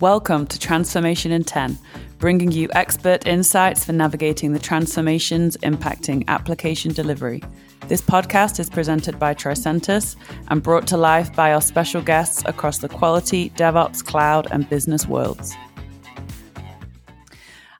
[0.00, 1.76] Welcome to Transformation in 10,
[2.18, 7.42] bringing you expert insights for navigating the transformations impacting application delivery.
[7.88, 10.14] This podcast is presented by Tricentis
[10.50, 15.08] and brought to life by our special guests across the quality, DevOps, cloud, and business
[15.08, 15.56] worlds.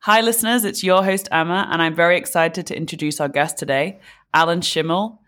[0.01, 4.01] Hi, listeners, it's your host, Emma, and I'm very excited to introduce our guest today,
[4.35, 5.19] Alan Shimel.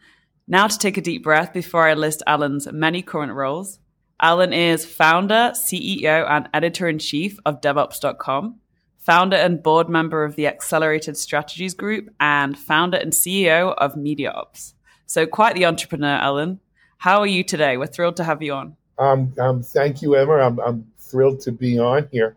[0.48, 3.78] Now, to take a deep breath before I list Alan's many current roles.
[4.22, 8.60] Alan is founder, CEO, and editor in chief of DevOps.com,
[8.98, 14.74] founder and board member of the Accelerated Strategies Group, and founder and CEO of MediaOps.
[15.06, 16.60] So, quite the entrepreneur, Alan.
[16.98, 17.78] How are you today?
[17.78, 18.76] We're thrilled to have you on.
[18.98, 20.34] Um, um, thank you, Emma.
[20.34, 22.36] I'm, I'm thrilled to be on here.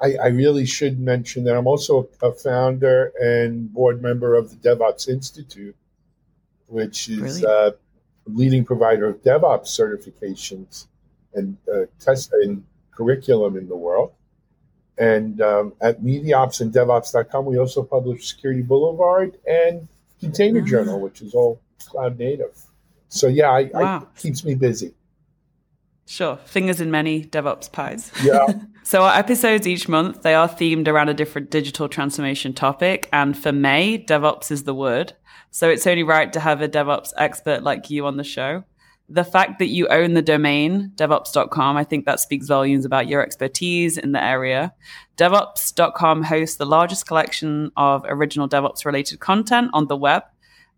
[0.00, 4.56] I, I, really should mention that I'm also a founder and board member of the
[4.56, 5.74] DevOps Institute,
[6.68, 7.74] which is a
[8.26, 10.86] leading provider of DevOps certifications
[11.34, 14.12] and uh, test and curriculum in the world.
[14.96, 19.88] And um, at MediaOps and DevOps.com, we also publish Security Boulevard and
[20.20, 20.68] Container mm-hmm.
[20.68, 22.56] Journal, which is all cloud native.
[23.08, 23.98] So yeah, I, wow.
[23.98, 24.94] I, keeps me busy.
[26.06, 28.12] Sure, fingers in many DevOps pies.
[28.22, 28.46] Yeah.
[28.82, 33.36] so our episodes each month they are themed around a different digital transformation topic, and
[33.36, 35.14] for May, DevOps is the word.
[35.50, 38.64] So it's only right to have a DevOps expert like you on the show
[39.08, 43.22] the fact that you own the domain devops.com, I think that speaks volumes about your
[43.22, 44.72] expertise in the area.
[45.16, 50.22] DevOps.com hosts the largest collection of original DevOps related content on the web,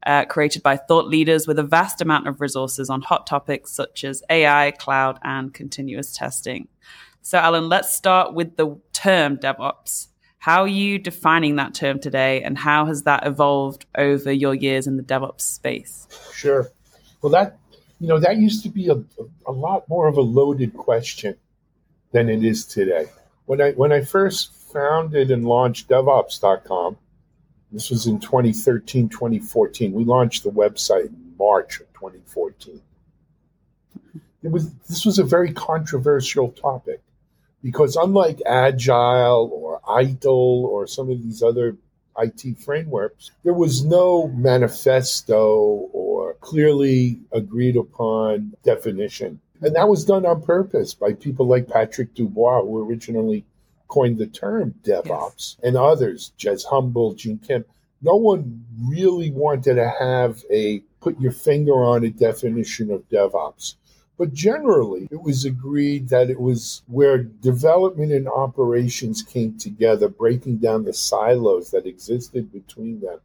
[0.05, 4.03] uh, created by thought leaders with a vast amount of resources on hot topics such
[4.05, 6.69] as AI, cloud, and continuous testing.
[7.23, 10.09] So, Alan, let's start with the term DevOps.
[10.39, 14.87] How are you defining that term today, and how has that evolved over your years
[14.87, 16.07] in the DevOps space?
[16.33, 16.71] Sure.
[17.21, 17.59] Well, that
[18.01, 19.03] you know, that used to be a,
[19.47, 21.37] a lot more of a loaded question
[22.13, 23.07] than it is today.
[23.47, 26.97] When I when I first founded and launched DevOps.com,
[27.73, 29.93] this was in 2013, 2014.
[29.93, 32.81] We launched the website in March of 2014.
[34.43, 37.01] It was this was a very controversial topic
[37.63, 41.77] because unlike Agile or ITIL or some of these other
[42.19, 46.06] IT frameworks, there was no manifesto or
[46.47, 49.41] clearly agreed upon definition.
[49.61, 53.45] And that was done on purpose by people like Patrick Dubois, who originally
[53.89, 55.57] coined the term DevOps, yes.
[55.65, 57.65] and others, Jez Humble, Gene Kim.
[58.01, 63.75] No one really wanted to have a put your finger on a definition of DevOps.
[64.17, 70.59] But generally, it was agreed that it was where development and operations came together, breaking
[70.59, 73.19] down the silos that existed between them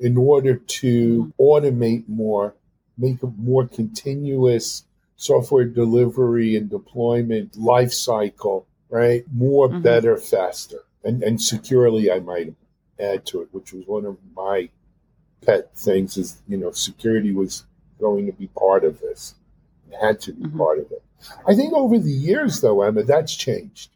[0.00, 1.42] in order to mm-hmm.
[1.42, 2.54] automate more,
[2.98, 4.84] make a more continuous
[5.16, 9.24] software delivery and deployment life cycle, right?
[9.32, 9.82] More, mm-hmm.
[9.82, 12.54] better, faster, and, and securely, I might
[13.00, 14.68] add to it, which was one of my
[15.46, 17.64] pet things is, you know, security was
[18.00, 19.34] going to be part of this
[20.00, 20.58] had to be mm-hmm.
[20.58, 21.02] part of it.
[21.46, 23.90] I think over the years, though, Emma, that's changed,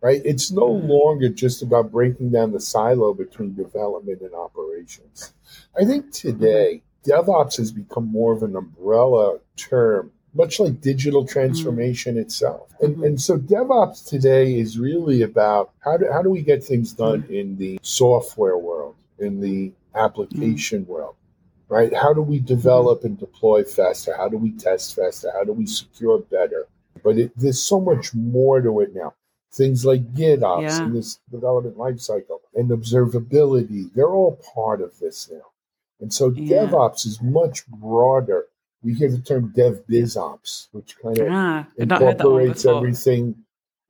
[0.00, 0.22] right?
[0.24, 0.88] It's no mm-hmm.
[0.88, 5.32] longer just about breaking down the silo between development and operations.
[5.78, 6.85] I think today, mm-hmm.
[7.06, 11.32] DevOps has become more of an umbrella term, much like digital mm-hmm.
[11.32, 12.22] transformation mm-hmm.
[12.22, 12.72] itself.
[12.80, 13.04] And, mm-hmm.
[13.04, 17.22] and so DevOps today is really about how do, how do we get things done
[17.22, 17.34] mm-hmm.
[17.34, 21.16] in the software world, in the application world?
[21.68, 21.94] right?
[21.94, 24.16] How do we develop and deploy faster?
[24.16, 25.30] How do we test faster?
[25.32, 26.66] How do we secure better?
[27.02, 29.14] But it, there's so much more to it now.
[29.52, 30.82] Things like GitOps yeah.
[30.82, 35.46] and this development lifecycle and observability, they're all part of this now.
[36.00, 36.66] And so yeah.
[36.66, 38.46] DevOps is much broader.
[38.82, 43.34] We hear the term DevBizOps, which kind of ah, incorporates everything,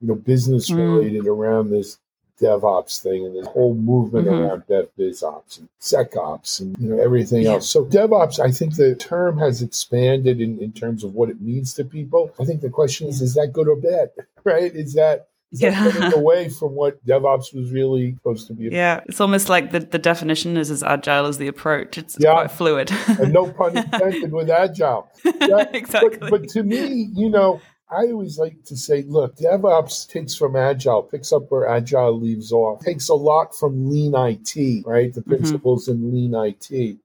[0.00, 0.76] you know, business mm.
[0.76, 1.28] related mm.
[1.28, 1.98] around this
[2.40, 4.44] DevOps thing and this whole movement mm-hmm.
[4.44, 7.52] around DevBizOps and SecOps and you know everything yeah.
[7.52, 7.70] else.
[7.70, 11.72] So DevOps, I think the term has expanded in, in terms of what it means
[11.74, 12.30] to people.
[12.38, 14.10] I think the question is, is that good or bad?
[14.44, 14.72] Right?
[14.76, 15.26] Is that
[15.60, 16.10] yeah.
[16.14, 18.68] away from what DevOps was really supposed to be?
[18.70, 21.98] Yeah, it's almost like the, the definition is as agile as the approach.
[21.98, 22.32] It's, yeah.
[22.32, 22.90] quite fluid.
[23.20, 25.08] and no pun intended with agile.
[25.40, 25.68] Yeah?
[25.72, 26.18] exactly.
[26.18, 30.56] But, but to me, you know, I always like to say, look, DevOps takes from
[30.56, 35.12] Agile, picks up where Agile leaves off, takes a lot from Lean IT, right?
[35.14, 35.30] The mm-hmm.
[35.30, 36.98] principles in Lean IT.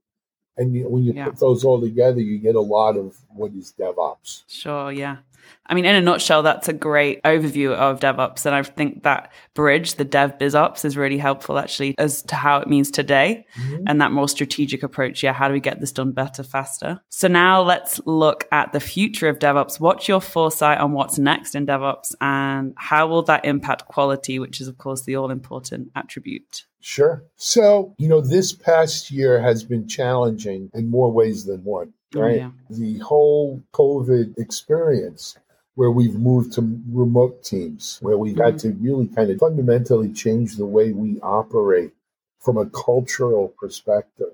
[0.57, 1.25] And you, when you Yeah.
[1.25, 4.43] put those all together, you get a lot of what is DevOps.
[4.47, 5.17] Sure, yeah.
[5.67, 8.45] I mean, in a nutshell, that's a great overview of DevOps.
[8.45, 12.59] And I think that bridge, the Dev BizOps, is really helpful actually as to how
[12.59, 13.83] it means today Mhm.
[13.87, 15.23] and that more strategic approach.
[15.23, 16.99] Yeah, how do we get this done better, faster?
[17.09, 19.79] So now let's look at the future of DevOps.
[19.79, 24.59] What's your foresight on what's next in DevOps and how will that impact quality, which
[24.59, 26.65] is, of course, the all important attribute?
[26.81, 27.23] Sure.
[27.35, 32.37] So, you know, this past year has been challenging in more ways than one, right?
[32.37, 32.51] yeah.
[32.69, 35.37] The whole COVID experience
[35.75, 40.57] where we've moved to remote teams, where we've had to really kind of fundamentally change
[40.57, 41.93] the way we operate
[42.39, 44.33] from a cultural perspective,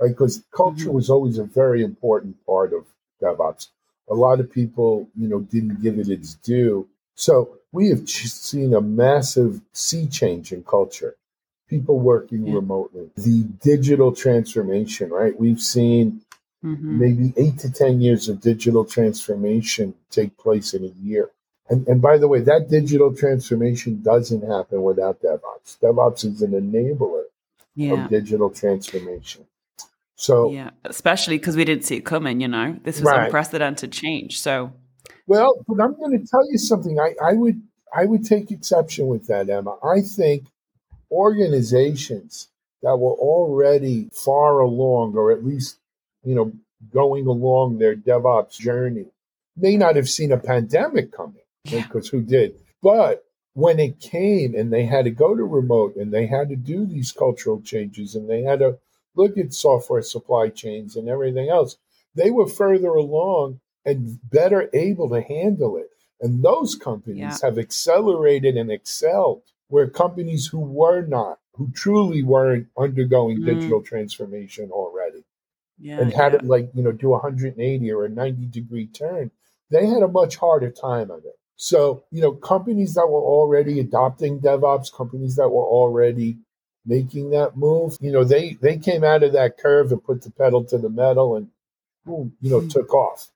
[0.00, 0.08] right?
[0.10, 0.94] Because culture Mhm.
[0.94, 2.84] was always a very important part of
[3.22, 3.68] DevOps.
[4.08, 6.86] A lot of people, you know, didn't give it its due.
[7.14, 11.14] So we have seen a massive sea change in culture.
[11.68, 12.54] People working Yeah.
[12.54, 15.38] remotely, the digital transformation, right?
[15.38, 16.22] We've seen
[16.64, 16.80] Mhm.
[16.82, 21.30] maybe eight to 10 years of digital transformation take place in a year.
[21.70, 25.78] And, and by the way, that digital transformation doesn't happen without DevOps.
[25.80, 27.24] DevOps is an enabler
[27.76, 28.04] Yeah.
[28.04, 29.46] of digital transformation.
[30.16, 32.76] So, Yeah, especially because we didn't see it coming, you know?
[32.84, 33.24] This was Right.
[33.26, 34.38] unprecedented change.
[34.40, 34.72] So,
[35.26, 36.98] well, but I'm going to tell you something.
[37.00, 37.62] I, I would
[37.92, 39.76] I would take exception with that, Emma.
[39.82, 40.44] I think
[41.10, 42.48] organizations
[42.82, 45.76] that were already far along, or at least
[46.24, 46.52] you know
[46.92, 49.06] going along their DevOps journey,
[49.56, 51.42] may not have seen a pandemic coming.
[51.64, 51.82] yeah.
[51.82, 52.54] because who did?
[52.82, 56.56] But when it came and they had to go to remote and they had to
[56.56, 58.78] do these cultural changes and they had to
[59.16, 61.76] look at software supply chains and everything else,
[62.14, 65.90] they were further along and better able to handle it.
[66.22, 67.36] And those companies Yeah.
[67.42, 73.44] have accelerated and excelled where companies who were not, who truly weren't undergoing Mm.
[73.46, 75.24] digital transformation already
[75.80, 76.00] Yeah.
[76.00, 76.38] and had yeah.
[76.38, 79.30] it like you know do a 180 or a 90 degree turn
[79.70, 83.80] they had a much harder time of it so you know companies that were already
[83.80, 86.38] adopting devops companies that were already
[86.86, 90.30] making that move you know they they came out of that curve and put the
[90.30, 91.48] pedal to the metal and
[92.04, 92.68] boom, you know Hmm.
[92.68, 93.28] took off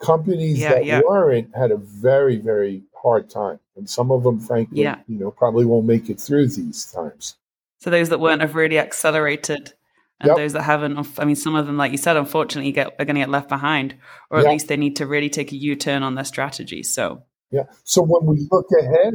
[0.00, 4.82] companies Yeah, that weren't had a very very hard time and some of them frankly
[5.06, 7.36] you know probably won't make it through these times
[7.80, 9.72] So those that weren't have really accelerated,
[10.20, 10.36] and Yep.
[10.36, 13.14] those that haven't, I mean, some of them, like you said, unfortunately, get are going
[13.14, 13.94] to get left behind,
[14.30, 14.50] or at Yeah.
[14.52, 16.82] least they need to really take a U turn on their strategy.
[16.82, 17.64] So, Yeah.
[17.84, 19.14] So when we look ahead,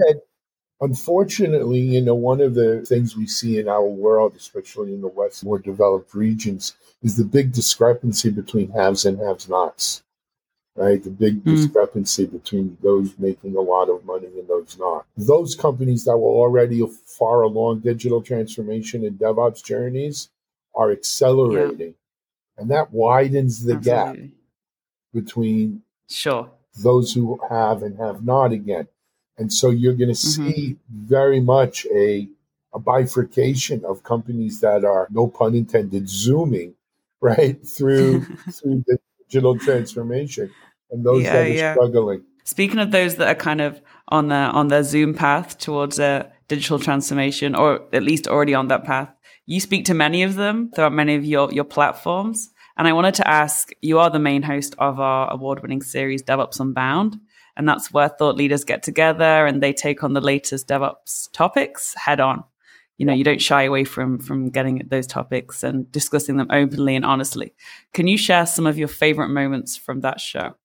[0.81, 5.07] unfortunately, you know, one of the things we see in our world, especially in the
[5.07, 6.73] West, more developed regions,
[7.03, 10.01] is the big discrepancy between haves and have nots.
[10.75, 11.03] Right?
[11.03, 11.51] The big Mm.
[11.55, 15.05] discrepancy between those making a lot of money and those not.
[15.15, 20.29] Those companies that were already far along digital transformation and DevOps journeys
[20.75, 21.95] are accelerating.
[22.57, 24.15] And that widens the gap
[25.13, 26.49] between Sure.
[26.83, 28.87] those who have and have not again.
[29.37, 30.49] And so you're going to Mm-hmm.
[30.51, 32.27] see very much a,
[32.73, 36.75] a bifurcation of companies that are, no pun intended, zooming
[37.21, 38.21] right through
[38.51, 38.97] through the
[39.27, 40.51] digital transformation,
[40.91, 41.73] and those Yeah, that are yeah.
[41.73, 42.23] struggling.
[42.43, 46.31] Speaking of those that are kind of on their on their Zoom path towards a
[46.49, 49.09] digital transformation, or at least already on that path,
[49.45, 52.49] you speak to many of them throughout many of your your platforms.
[52.77, 56.59] And I wanted to ask, you are the main host of our award-winning series DevOps
[56.59, 57.19] Unbound,
[57.55, 61.93] and that's where thought leaders get together and they take on the latest DevOps topics
[61.95, 62.43] head on.
[62.97, 66.47] You know, you don't shy away from from getting at those topics and discussing them
[66.49, 67.53] openly and honestly.
[67.93, 70.55] Can you share some of your favorite moments from that show?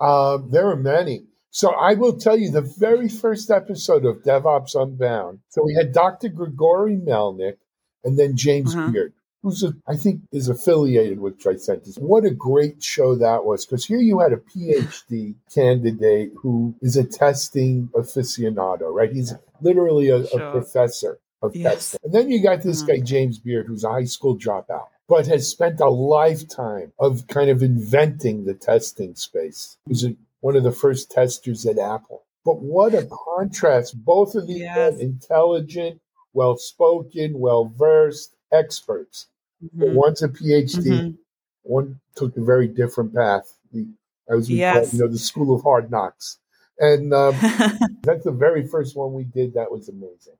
[0.00, 1.26] Um, there are many.
[1.50, 5.40] So I will tell you the very first episode of DevOps Unbound.
[5.48, 6.28] So we had Dr.
[6.28, 7.56] Grigori Melnik
[8.04, 8.90] and then James Uh-huh.
[8.90, 9.12] Beard,
[9.42, 11.98] who's a, I think is affiliated with Tricentis.
[12.00, 13.64] What a great show that was!
[13.66, 19.12] Because here you had a PhD candidate who is a testing aficionado, right?
[19.12, 21.92] He's literally a, a professor of Yes.
[21.92, 22.00] testing.
[22.04, 22.86] And then you got this Mhm.
[22.88, 24.86] guy James Beard, who's a high school dropout.
[25.08, 29.78] But has spent a lifetime of kind of inventing the testing space.
[29.86, 30.06] He was
[30.40, 32.24] one of the first testers at Apple.
[32.44, 34.04] But what a contrast.
[34.04, 34.98] Both of these Yes.
[34.98, 36.00] intelligent,
[36.38, 39.26] well spoken, well versed, experts.
[39.60, 39.94] Mhm.
[39.94, 41.18] one's a PhD, Mhm.
[41.64, 43.46] one took a very different path.
[43.72, 43.88] The,
[44.28, 44.88] as we call Yes.
[44.88, 46.38] it, you know, the school of hard knocks.
[46.78, 47.34] And um,
[48.04, 49.54] that's the very first one we did.
[49.54, 50.38] That was amazing.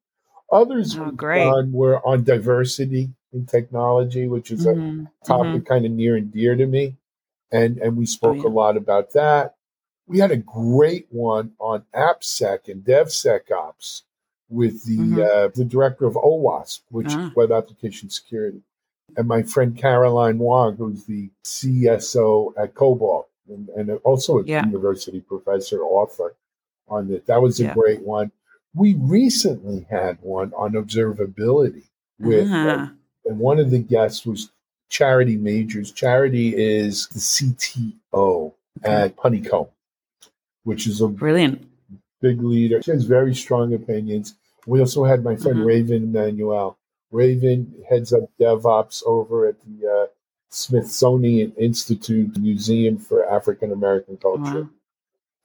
[0.52, 5.10] Others Oh, done were on diversity in technology, which is a Mhm.
[5.24, 6.96] topic kind of near and dear to me.
[7.50, 8.50] And and we spoke Oh, yeah.
[8.50, 9.56] a lot about that.
[10.06, 14.02] We had a great one on AppSec and DevSecOps
[14.50, 15.18] with the Mhm.
[15.46, 17.28] uh, the director of OWASP, which Ah.
[17.28, 18.62] is Web Application Security.
[19.16, 24.64] and my friend Caroline Wong, who's the CSO at Cobalt and, and also a Yeah.
[24.66, 26.34] university professor, author
[26.88, 27.24] on it.
[27.26, 27.74] That was a Yeah.
[27.74, 28.30] great one.
[28.74, 31.84] We recently had one on observability
[32.20, 32.92] with, Ah,
[33.24, 34.50] and one of the guests was
[34.90, 35.90] Charity Majors.
[35.90, 39.68] Charity is the CTO at Honeycomb,
[40.64, 41.66] which is a brilliant.
[42.20, 42.82] Big leader.
[42.82, 44.34] She has very strong opinions.
[44.66, 45.66] We also had my friend Mhm.
[45.66, 46.76] Raven Emmanuel.
[47.10, 50.06] Raven heads up DevOps over at the uh,
[50.50, 54.62] Smithsonian Institute Museum for African American Culture.
[54.64, 54.68] Wow.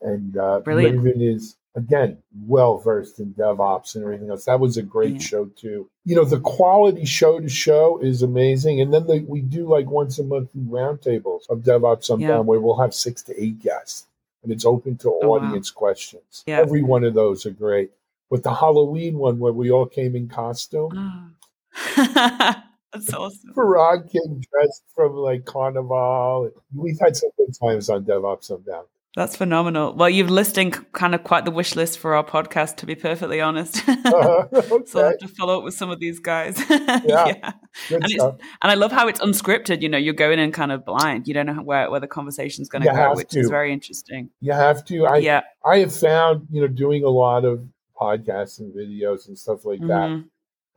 [0.02, 4.44] And uh, Raven is, again, well versed in DevOps and everything else.
[4.46, 5.20] That was a great Yeah.
[5.20, 5.90] show, too.
[6.04, 8.82] You know, the quality show to show is amazing.
[8.82, 12.40] And then the, we do like once a month roundtables of DevOps sometime Yeah.
[12.40, 14.08] where we'll have six to eight guests.
[14.44, 15.38] And it's open to Oh, wow.
[15.38, 16.44] audience questions.
[16.46, 16.60] Yeah.
[16.60, 17.92] Every one of those are great.
[18.30, 22.64] But the Halloween one where we all came in costume, Ah.
[22.94, 23.54] That's awesome.
[23.56, 26.52] Parag came dressed from like Carnival.
[26.76, 28.88] We've had some good times on DevOps Unbound.
[29.16, 29.94] That's phenomenal.
[29.94, 33.40] Well, you've listing kind of quite the wish list for our podcast, to be perfectly
[33.42, 33.82] honest.
[34.06, 34.46] Uh,
[34.86, 36.60] So I'll have to follow up with some of these guys.
[36.70, 37.52] yeah.
[37.90, 39.82] good And, and I love how it's unscripted.
[39.82, 41.28] You know, you're going in kind of blind.
[41.28, 44.30] You don't know where, where the conversation's going to go, which is very interesting.
[44.42, 45.06] You have to.
[45.06, 45.42] I yeah.
[45.66, 47.64] I have found, you know, doing a lot of
[48.00, 50.26] podcasts and videos and stuff like that, Mhm.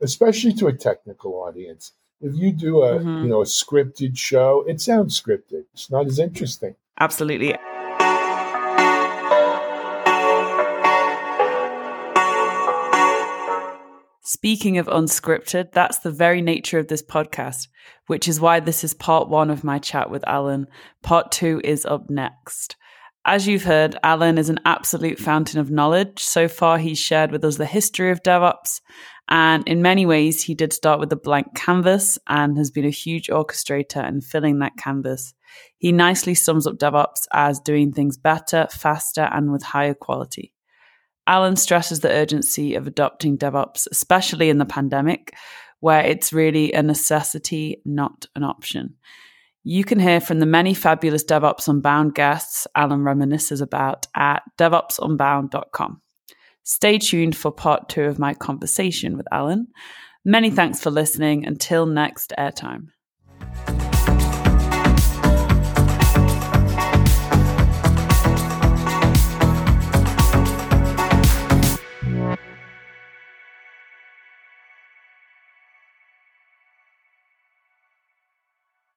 [0.01, 1.91] especially to a technical audience.
[2.21, 3.23] If you do a, Mhm.
[3.23, 5.65] you know, a scripted show, it sounds scripted.
[5.73, 6.75] It's not as interesting.
[6.99, 7.55] Absolutely.
[14.37, 17.69] Speaking of unscripted, that's the very nature of this podcast,
[18.05, 20.67] which is why this is part one of my chat with Alan.
[21.01, 22.75] Part two is up next.
[23.25, 26.19] As you've heard, Alan is an absolute fountain of knowledge.
[26.19, 28.79] So far, he's shared with us the history of DevOps.
[29.27, 32.91] And in many ways, he did start with a blank canvas and has been a
[32.91, 35.33] huge orchestrator in filling that canvas.
[35.79, 40.53] He nicely sums up DevOps as doing things better, faster, and with higher quality.
[41.27, 45.35] Alan stresses the urgency of adopting DevOps, especially in the pandemic,
[45.81, 48.95] where it's really a necessity, not an option.
[49.63, 56.01] You can hear from the many fabulous DevOps Unbound guests Alan reminisces about at devopsunbound.com.
[56.63, 59.67] Stay tuned for part two of my conversation with Alan.
[60.23, 61.45] Many thanks for listening.
[61.45, 62.87] Until next airtime.